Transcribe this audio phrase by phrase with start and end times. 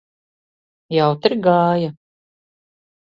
[0.95, 1.91] Jautri gāja?